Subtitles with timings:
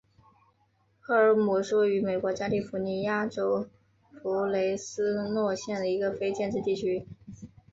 [0.99, 3.69] 赫尔姆是位于美国加利福尼亚州
[4.23, 7.07] 弗雷斯诺县的一个非建制地区。